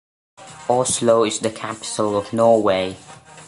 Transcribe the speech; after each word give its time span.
Oslo 0.67 1.25
is 1.27 1.37
the 1.41 1.51
capital 1.51 2.17
of 2.17 2.33
Norway. 2.33 2.97